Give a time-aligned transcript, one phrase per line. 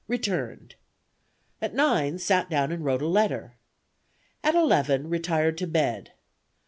[0.07, 0.73] Returned.
[1.61, 3.57] "At nine, sat down and wrote a letter.
[4.43, 6.11] "At eleven, retired to bed.